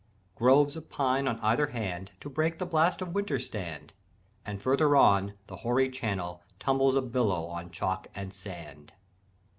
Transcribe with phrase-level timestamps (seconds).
[0.33, 3.93] "Groves of pine on either hand, To break the blast of winter, stand;
[4.43, 8.93] And further on, the hoary Channel Tumbles a billow on chalk and sand."